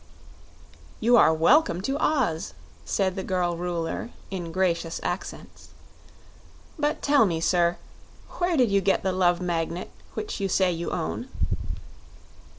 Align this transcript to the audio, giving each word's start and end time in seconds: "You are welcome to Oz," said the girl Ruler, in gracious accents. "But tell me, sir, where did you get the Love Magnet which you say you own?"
"You 0.99 1.15
are 1.15 1.31
welcome 1.31 1.79
to 1.81 1.95
Oz," 1.99 2.55
said 2.85 3.15
the 3.15 3.21
girl 3.23 3.55
Ruler, 3.55 4.09
in 4.31 4.51
gracious 4.51 4.99
accents. 5.03 5.69
"But 6.79 7.03
tell 7.03 7.27
me, 7.27 7.39
sir, 7.39 7.77
where 8.39 8.57
did 8.57 8.71
you 8.71 8.81
get 8.81 9.03
the 9.03 9.11
Love 9.11 9.39
Magnet 9.39 9.91
which 10.15 10.39
you 10.39 10.49
say 10.49 10.71
you 10.71 10.89
own?" 10.89 11.29